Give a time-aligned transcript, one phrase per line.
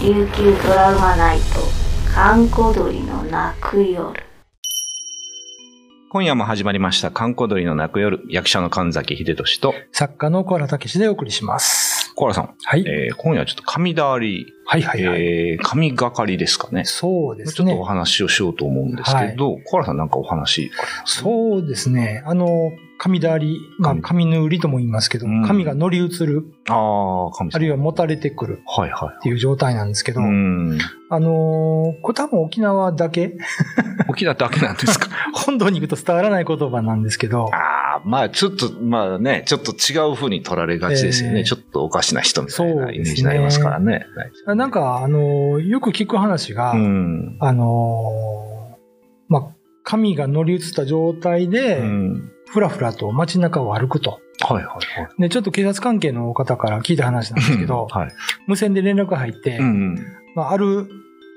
[0.00, 1.44] 琉球ドラマナイト
[2.14, 4.12] 閑古鳥の泣く夜
[6.10, 12.14] 今夜も始まりました、観光鳥の泣く夜、役者の神崎秀俊と、作家の小原武史でお送りします。
[12.14, 12.84] 小原さん、はい。
[12.86, 15.22] えー今夜はちょっと神だり、はいはいはい。
[15.22, 16.84] えー神がかりですかね。
[16.84, 17.84] そうですねちょっとお。
[17.84, 21.20] 話をしようと思うんですけど、小原さんなんかお話あります？
[21.22, 22.22] そうですね。
[22.26, 27.50] あの、紙だり、まあ、うん紙の売りとも言いますけど、うん紙が乗り移る、ああ、神。
[27.54, 30.14] あるいは持たれてくるはいはっていう状態なんですけい。
[30.14, 30.78] ど、うん。
[31.10, 33.36] あのーこれ多分沖縄だけ、
[34.08, 35.08] 沖縄だけなんですか？
[35.32, 41.38] 本土に行くと伝わらない言葉なんですけど、ああ、まあちょっと、まあね、ちょっと違う風に取られがちですよね。
[41.40, 44.04] えーちょっとおかしな人みたいなイメージになりますからね。
[44.58, 47.36] なんか、あのーよく聞く話が、うん。
[47.40, 48.76] あのー
[49.28, 52.32] まあ、紙が乗り移った状態で、うん。
[52.48, 54.20] ふらふらと街中を歩くと。
[54.40, 55.22] はいはいはい。
[55.22, 58.12] で、ちょっと警察関係の方から聞いた話なんですけど、はい。
[58.48, 59.94] 無線で連絡が入って、うん。
[60.34, 60.88] まあ、ある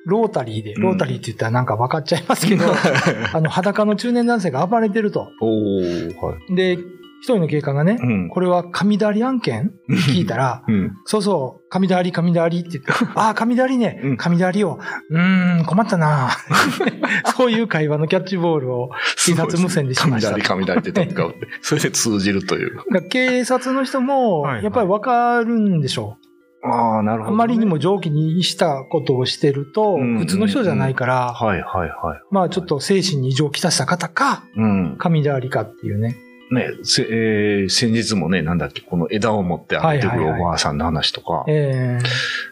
[0.07, 2.65] ロータリーで、うんロータリーって言ったらなんか分かっちゃいますけど、
[3.33, 5.19] あの、裸の中年男性が暴れてると。
[5.19, 6.55] はい。
[6.55, 6.79] で、
[7.21, 8.29] 一人の警官がね、うん。
[8.29, 10.91] これは神だり案件聞いたら、 うん。
[11.05, 16.29] そうそう、神だり、神だりって言って、ああ、神だりねうん、神だりを、うーん、困ったな
[17.37, 18.89] そういう会話のキャッチボールを
[19.23, 20.31] 警察無線でしました。
[20.31, 22.79] 雷、雷ってとか、 それで通じるという。
[23.09, 26.17] 警察の人も、はいはいやっぱり分かるんでしょ
[26.63, 27.27] ああ、なるう。
[27.27, 32.21] あまりにも上気にしたことをしてると、うん普通の人じゃないから、はいはいはい。
[32.31, 34.95] まあちょっと精神に異常をきたした方か、うん。
[34.97, 36.15] 神でありかっていうね。
[36.51, 41.99] ね、せえー先日もね、なんだっけ、この枝を持って歩いてくるはいはいはいおばあさんの話とか、え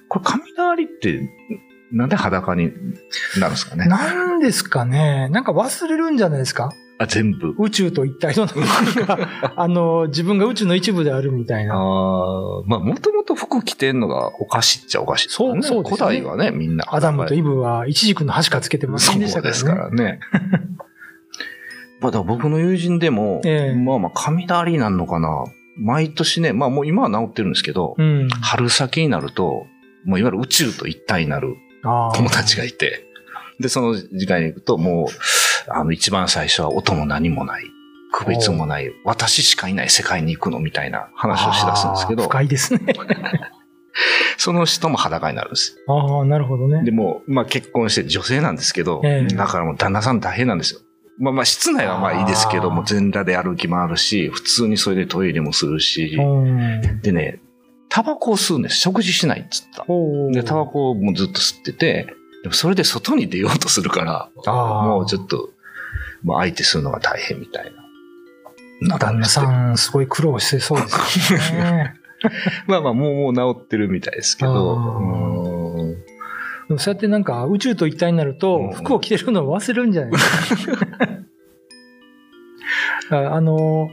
[0.08, 1.30] これ、雷って、
[1.92, 2.72] なんで裸に
[3.40, 3.86] なるんですかー、ね？
[3.88, 5.28] なんですかね。
[5.30, 6.72] なんか忘れるんじゃないですか？
[7.02, 7.56] あ、全部。
[7.58, 11.74] 宇宙と一体のなんか、 あの、自分が宇宙の一部であるみたいあな。
[11.76, 11.78] あ、
[12.66, 16.86] まあ、もともと服着てんのがおかしいっちゃおかしい、そうそうですね古代はね、みんな。
[16.90, 19.58] アダムとイブは一軸の箸かつけてませんでしたからね。
[19.58, 20.20] そうですからね。
[22.02, 25.46] まあ、だ僕の友人でも、ええまあまあ、雷なんのかな。
[25.78, 28.28] 毎年ね、まあもう今は治ってるんですけど、うん。
[28.42, 29.66] 春先になると、
[30.06, 33.06] もういわゆる宇宙と一体になる友達がいて、
[33.60, 37.64] で、その時間に行くと、もう、あの、一番最初は音も何もない、
[38.12, 42.82] 区別もない、私しかいない世界に行くのみたいな話をしだすんですけど、深いですね。
[44.38, 45.78] その人も裸になるんです。
[45.88, 46.92] ああ、なるほどねで。
[46.92, 50.80] も、まあ結婚して女性なんですけど、ええだからもう旦那さん大変なんですよ。
[51.20, 57.02] まあまあ室内はまあいいですけども、全裸で歩き回るし、普通にそれでトイレもするし、うん。
[57.02, 57.42] でね、
[57.90, 58.78] タバコを吸うんです。
[58.78, 59.86] 食事しないっつった。
[60.32, 65.50] で、タバコもずっと吸ってて、でもそれで外に出ようとするから、もうちょっと、
[66.24, 67.72] もう相手するのが大変みたい
[68.82, 68.98] な。
[68.98, 71.96] 旦那さん、すごい苦労してそうですよね。
[72.68, 74.76] まあまあ、もうもう治ってるみたいですけど、
[76.70, 80.88] でもそうやってなんか宇宙と一体になるとうん、服を着てるのを忘れるんじゃないですか。
[83.32, 83.90] ああの、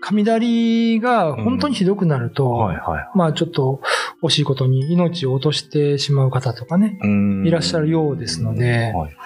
[0.00, 3.80] 雷が本当にひどくなると、はいはまあちょっと
[4.22, 6.98] 惜しいことに命を落としてしまう方とかね、
[7.44, 7.50] い。
[7.50, 9.16] らっしゃるようですのではい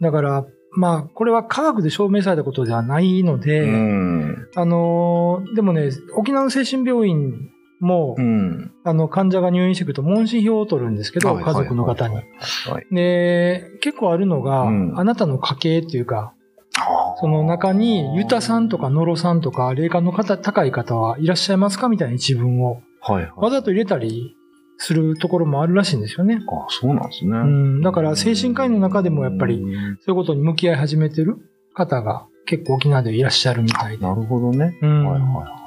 [0.00, 4.48] だから、まあこれは科学で証明されたことではないので、うん。
[4.56, 7.50] あの、でもね、沖縄の精神病院
[7.84, 8.72] も、うん。
[8.84, 12.16] あの患者が入院してくると問診票を取るんですけど、はい家族の方に。
[12.90, 16.34] で、結構あるのが、うんあなたの家系っていうか、
[17.20, 22.82] その中に、ユタさんとかノロさんとか、霊感の方、高い方はいらっしゃいますかみたいな一文を。
[23.36, 24.34] わざと入れたり
[24.78, 26.40] するところもあるらしいんですよね。
[26.46, 27.30] あそうなんですね。
[27.38, 31.36] うん、だから精神科医の中でもやっぱり、うんそういうことに向き合い始めてる
[31.74, 34.04] 方が結構沖縄でいらっしゃるみたいで。
[34.04, 34.78] なるほどね。
[34.82, 35.63] うんはいはいは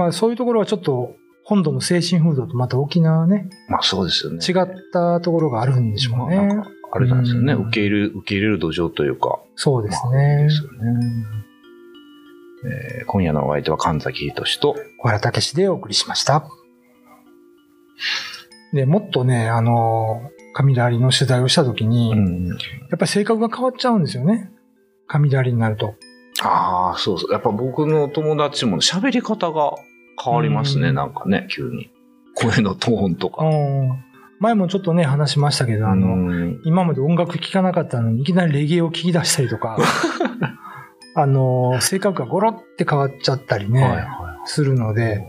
[0.00, 3.70] まあそういうところはちょっと、本土の精神風土とまた沖縄ね、い。
[3.70, 4.38] まあそうですよね。
[4.38, 6.36] 違ったところがあるんでしょうね。
[6.36, 7.52] まああれなんですよね。
[7.52, 9.40] うん受け入れる、受け入れる土壌というか。
[9.56, 10.50] そうですまあねで。
[10.50, 10.78] すよね。
[12.64, 16.48] えー今夜のお相手は神崎仁と、小原武史でお送りしました。
[18.72, 22.58] で、もっとね、あの、雷の取材をしたときに、ん、やっ
[22.90, 24.50] ぱり性格が変わっちゃうんですよね。
[25.06, 25.94] 雷になると。
[26.42, 27.32] ああ、そうそう。
[27.32, 29.74] やっぱ僕の友達も喋り方が
[30.22, 31.90] 変わりますね、うんなんかね、急に。
[32.34, 33.44] 声のトーンとか。
[33.44, 34.04] うん
[34.40, 39.76] 前もちょっとね、話しましたけど、あの、うん今まで音楽聴かなかったのに、いきなりレゲエを聴き出したりとか、
[41.14, 44.94] あの、性格がゴロって変わっちゃったりね、はいはするのい。
[44.94, 45.22] で、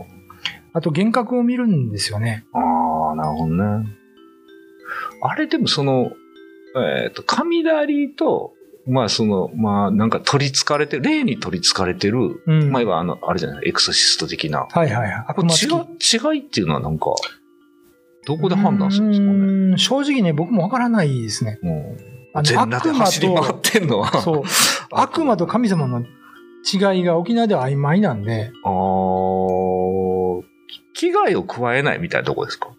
[0.72, 2.46] あと幻覚を見るんですよね。
[2.54, 2.58] あ
[3.12, 3.86] あ、なるほどね。
[5.20, 6.12] あれでもその、
[6.74, 8.54] えっ、と、雷と、
[8.86, 12.70] まあその、まあなんか取り憑かれてる、霊に取り憑かれてる、うん。
[12.70, 14.66] まあいわゆるあの、あれじゃない、エクソシスト的な。
[14.70, 15.24] はいはいはい。
[15.28, 15.66] 悪魔的違
[16.28, 17.06] い、違いっていうのはなんか、
[18.26, 19.78] どこで判断するんですかね？
[19.78, 21.58] 正直ね、僕もわからないですね。
[21.62, 21.96] うん
[22.34, 24.22] あの全裸で走り回ってんのは。
[24.22, 24.42] そう。
[24.90, 30.42] 悪魔と神様の違いが沖縄では曖昧なんで、あー
[30.94, 32.70] 危害を加えないみたいなとこですか？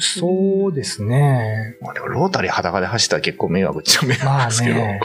[0.00, 1.76] そうですね。
[1.82, 4.74] まあでもロータリー裸で走ったら結構迷惑っちゃ迷まあ惑ですけど。
[4.76, 5.00] ね。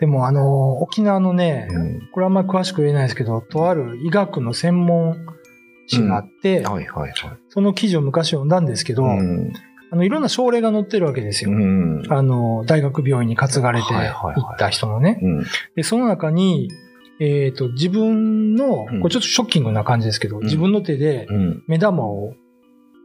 [0.00, 2.08] でもあの、沖縄のね、うん。
[2.12, 5.26] これあんまり詳しく言えないですけど、とある医学の専門
[5.86, 7.14] 誌があって、はいはいはい。
[7.48, 9.52] その記事を昔読んだんですけど、うん。
[9.90, 11.50] あの、いろんな症例が載ってるわけですよ。
[11.50, 12.02] うん。
[12.10, 14.08] あの、大学病院に担がれてはい
[14.54, 15.18] った人のね。
[15.22, 15.44] うん。
[15.74, 16.70] で、その中に、
[17.20, 19.00] えっ、と、自分の、うん。
[19.00, 20.44] これちょっとショッキングな感じですけど、ん。
[20.44, 21.64] 自分の手でうん。
[21.66, 22.34] 目玉を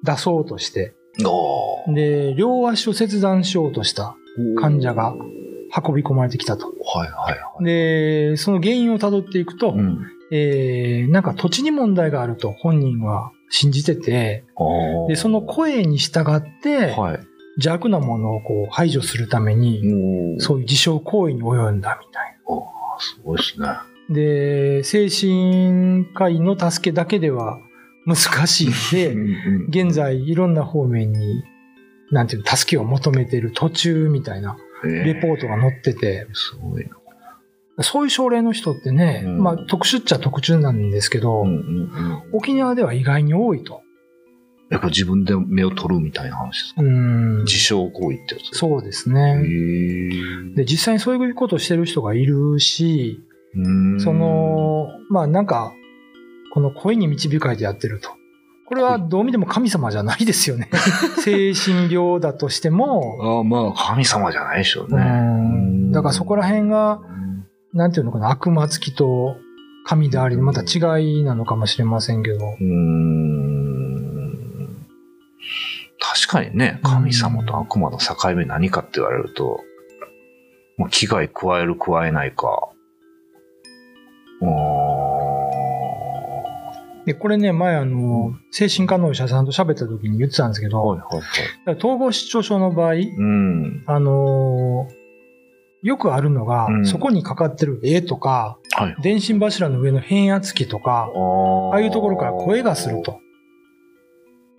[0.04, 0.94] 出そうとして、
[1.88, 4.16] で、両足を切断しようとした
[4.60, 5.16] 患者が
[5.75, 6.67] 運び込まれてきたと。
[6.67, 7.63] はいはいはい。
[7.63, 14.45] で、その原因をたどっていくと、うんえー、なんか土地に問題があると本人は信じてて、
[15.07, 17.19] で、その声に従って、はい。
[17.55, 19.83] 邪悪なものをこう排除するために、
[20.39, 22.33] そういう自傷行為に及んだみたい
[22.99, 23.67] すごいですね。
[23.67, 23.85] な。
[24.09, 27.59] で、精神科医の助けだけでは
[28.05, 31.43] 難しいんで、うん現在いろんな方面に、
[32.11, 37.83] なんていうの、助けを求めている途中みたいなレポートが載ってて、すごいな。
[37.83, 43.81] そういう症例の人ってね、うんまあ特殊っちゃ特殊なんですけど、うんうんうん沖縄では意外に多いと。
[44.69, 46.81] やっぱ自分で目を取るみたいな話ですか？
[46.81, 47.38] うん。
[47.44, 49.41] 自傷行為ってやつそうですへね。
[49.44, 53.19] ーで、実際にそういうことをしてる人がいるし、
[53.56, 55.74] うんその、まあなんか、
[56.53, 58.09] この声に導かれてやってると。
[58.65, 60.69] これはどう見ても神様じゃないですよね。
[61.24, 65.04] 精神病だとしても、ああ、まあ、神様じゃないでしょううね。
[65.04, 67.24] んだからそこら辺が、うん
[67.74, 69.36] なんていうのかな、悪魔付きと
[69.86, 72.39] 神であり、また違いなのかもしれませんけど。
[76.00, 79.62] 確かにね、神様と悪魔の境目何かって言われると、
[80.77, 82.69] もう危害加える加えないか。
[87.05, 91.77] で、これね、前あの、精神科のお医者さんと喋った時に言ってたんですけど、んはいはいはい。
[91.77, 93.83] 統合失調症の場合、うん。
[93.85, 95.03] あのー
[95.83, 98.95] よくあるのが、うんそこにかかってる絵とか、はい。
[99.01, 103.19] 電信柱の上の変圧器とか、あああいうところから声がすると。。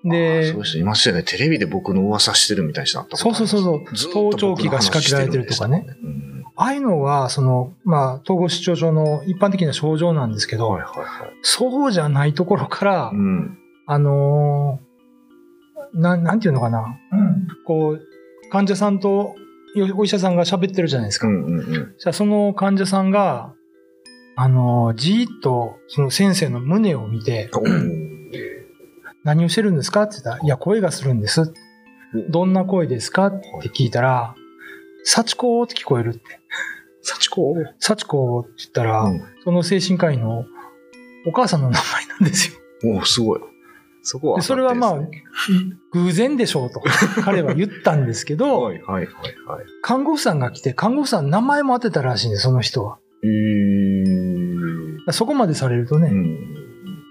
[0.05, 1.23] でそういう人いますよね。
[1.23, 3.63] テレビで僕の噂してるみたいになったそうそうそう
[3.95, 5.87] そう、盗聴器が仕掛けられてるとかね。
[5.87, 6.34] 僕の話してるん。
[6.57, 11.33] ああいうのは、その、まあ、統合失調症の一般的な症状なんですけど、うんはいはいはい。
[11.43, 13.59] そうじゃないところから、うん。
[13.87, 16.99] あのーなん、なんていうのかな。
[17.67, 19.35] こう、患者さんと
[19.75, 21.27] よお医者さんが喋ってるじゃないですか。
[21.27, 21.95] うんうんうん。
[21.99, 23.53] じゃあその患者さんが、
[24.37, 27.51] あのーじーっとその先生の胸を見て、
[29.25, 31.53] 何をしてるんですかって言ったら、いや、声がするんです。
[32.31, 34.35] どんな声ですかって聞いたら、
[35.05, 36.41] 幸子って聞こえるって。
[37.05, 40.47] 幸子幸子って言ったら、うんその精神科医の
[41.27, 42.59] お母さんの名前なんですよ。
[42.97, 43.41] おーすごい。
[44.03, 44.99] そこは、でそれはまあ、
[45.93, 46.81] 偶然でしょうと
[47.25, 49.65] 彼は言ったんですけど、はいはいはいはい。
[49.83, 52.99] 看護婦さんが来て、看護婦さん名前も当てたらしいんです、その人は。
[53.23, 55.13] えー。
[55.13, 56.39] そこまでされるとね、うん。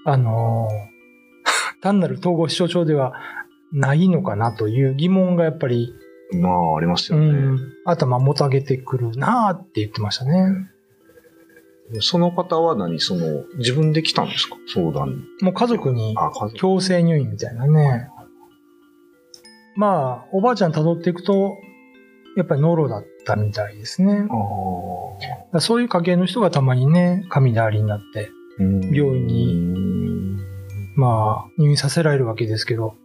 [0.05, 0.93] あのー
[1.81, 3.13] 単なる統合失調症では
[3.73, 5.93] ないのかなという疑問がやっぱり、
[6.37, 7.39] まあ、ありますうよね。
[7.39, 10.69] ん、頭もたげてくるなーって言ってましたね。
[11.99, 14.55] その方は何その、自分で来たんですか？
[14.73, 15.15] 相談に。
[15.41, 16.15] もう家族に。
[16.55, 18.07] 強制入院みたいなね。
[19.75, 21.57] まあ、おばあちゃん辿っていくと、
[22.35, 24.27] やっぱりノロだったみたいですね。
[24.29, 30.37] あらそういう家系の人がたまにね、神だりになって、ー病院にうん
[30.95, 32.95] まあ、入院させられるわけですけど。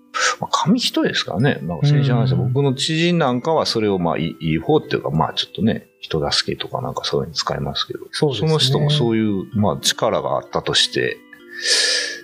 [0.41, 1.59] まあ、紙一重ですからね。
[1.63, 2.17] なんですよ。
[2.17, 11.19] うん僕の知人なんかはそれをまあ、いい方っていうか、まあ、ちょっとね、人助けとかなんかそういうのに使いますけど、そねの人もそういう、まあ、力があったとして、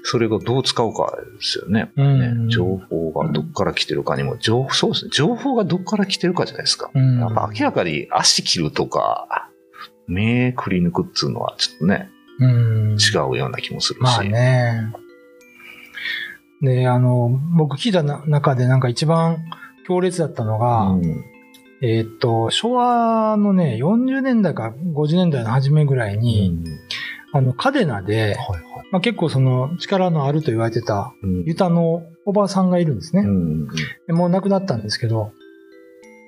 [0.05, 1.81] それがどう使うかですよね。
[1.81, 5.11] やっぱりねうん情報がどっから来てるかにも、情報、そうですね。
[5.13, 6.91] 情報がどっから来てるかじゃないですか。
[6.95, 9.49] うんやっぱ明らかに足切るとか、
[10.07, 12.97] 目くり抜くっていうのはちょっとね、うん。
[12.97, 14.03] 違うような気もするし。
[14.03, 14.93] まあね。
[16.65, 19.45] で、あの、僕聞いたな中でなんか一番
[19.87, 21.25] 強烈だったのが、うん。
[21.83, 26.57] えーっと、昭和のね、40年代か50年代の初めぐらいに、
[27.33, 28.63] あの、カデナで、はいはい。
[28.91, 33.23] まあ、結構その力のあると言われてたうんユタのおばさんがいるんですね。
[33.23, 33.69] うん。
[34.07, 35.33] でもう亡くなったんですけど、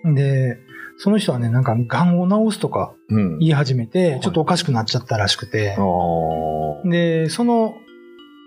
[0.05, 0.59] で、
[0.99, 3.39] その人はね、なんか、癌を治すとかうん。
[3.39, 6.89] 言い始めて、ちょっとおかしくなっちゃったらしくてあ、あ。
[6.89, 7.75] で、その、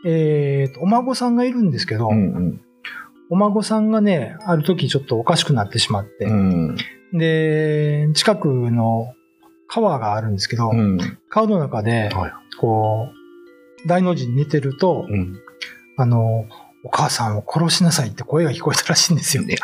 [0.05, 2.61] えーと、お孫さんがいるんですけど、うんうん。
[3.29, 6.77] お孫さんがね、ある時ちょっとおかしくなってしまって、うん。
[7.13, 9.13] で、近くの
[9.67, 10.97] 川があるんですけど、うん。
[11.29, 12.33] 川の中で、はい。
[12.59, 13.09] こ
[13.85, 15.39] う、大の字に寝てると、うん。
[15.97, 16.45] あの、
[16.83, 19.43] お母さんを殺しなさいって声が聞こえたらしいんですよ。
[19.43, 19.57] ね。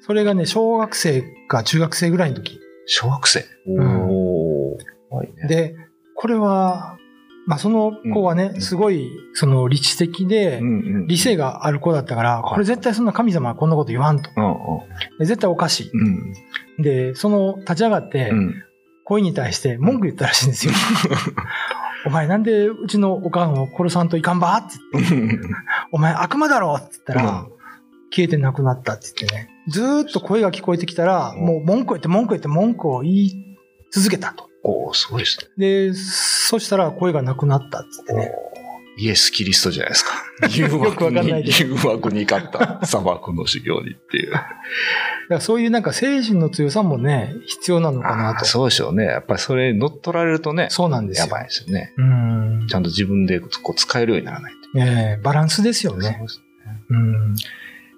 [0.00, 2.60] それがね、小学生か中学生ぐらいの時。
[2.86, 3.40] 小学生。
[3.40, 3.44] ん
[4.08, 4.78] おー。
[5.10, 5.48] 怖いね。
[5.48, 5.76] で、
[6.14, 6.96] これは、
[7.46, 10.60] まあその子はね、うんすごい、その理知的で、
[11.06, 14.30] 理性がある子だったから、はいこれ絶対そんな神様はこんなこと言わんと。
[15.20, 16.32] 絶対おかしうん。
[16.78, 16.82] い。
[16.82, 18.54] で、その立ち上がってう、ん。
[19.04, 20.72] 恋に対して文句言ったらしいんですよ。
[22.06, 24.76] お前なんでうちのおかんを殺さんといかんばって。
[25.92, 27.56] お前悪魔だろって言ったら、うん
[28.08, 29.50] 消えてなくなったって言ってね。
[29.68, 33.56] ずーっと声が聞こえてきたら、うんもう文句言って文句言って文句を言い
[33.90, 34.48] 続けたと。
[34.66, 35.48] おー、すごいですね。
[35.56, 38.34] で、そしたら声がなくなったって言ってね。
[38.98, 40.10] イエス・キリストじゃないですか。
[40.50, 44.32] 誘 よくわかんないけど誘惑に勝った砂漠の修行にっていう。
[45.40, 48.46] そういうなんか精神の強さもね、必要なのかなと。
[48.46, 49.04] そうでしょうね。
[49.04, 51.26] やっぱりそれ乗っ取られるとね、そうなんですよ。
[51.26, 51.92] やばいですよね。
[51.98, 52.74] うんち。
[52.74, 54.80] ゃんと自分でこう使えるようにならないと。
[54.80, 56.16] ええバランスですよね。
[56.18, 56.42] そうです
[56.88, 57.34] うん。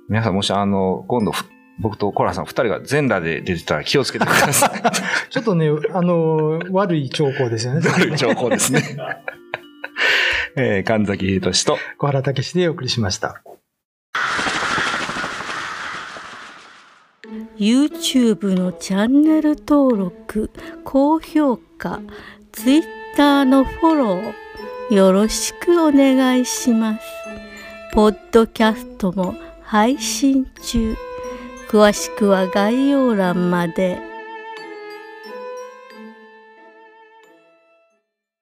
[0.09, 1.45] 皆さんもしあの、今度ふ、
[1.81, 4.71] 僕とコラさん二人が全裸で出てたら気をつけてください。
[5.31, 7.89] ちょっとね、あの、悪い兆候ですよね。
[7.89, 8.83] 悪い兆候ですね。
[10.57, 13.43] えー、神崎秀俊と、小原武史でお送りしました。
[17.59, 20.51] YouTube のチャンネル登録
[20.85, 22.01] 高評価
[22.53, 27.01] Twitter のフォローよろしくお願いします
[27.93, 30.97] ポッドキャストも配信中
[31.69, 34.08] 詳しくは概要欄まで。